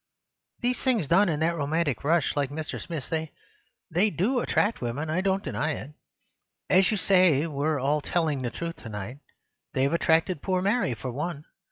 These 0.61 0.81
things 0.83 1.07
done 1.07 1.29
in 1.29 1.41
that 1.41 1.55
romantic 1.55 2.03
rush, 2.03 2.35
like 2.35 2.49
Mr. 2.49 2.81
Smith's, 2.81 3.07
they— 3.09 3.31
they 3.91 4.09
do 4.09 4.39
attract 4.39 4.81
women, 4.81 5.11
I 5.11 5.21
don't 5.21 5.43
deny 5.43 5.73
it. 5.73 5.91
As 6.71 6.89
you 6.89 6.97
say, 6.97 7.45
we're 7.45 7.79
all 7.79 8.01
telling 8.01 8.41
the 8.41 8.49
truth 8.49 8.77
to 8.77 8.89
night. 8.89 9.19
They've 9.75 9.93
attracted 9.93 10.41
poor 10.41 10.59
Mary, 10.63 10.95
for 10.95 11.11
one. 11.11 11.45